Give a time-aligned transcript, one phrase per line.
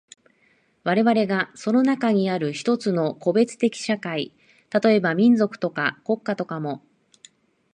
[0.83, 4.33] 我々がその中にある一つの個別的社会、
[4.83, 6.81] 例えば民族とか国家とかも、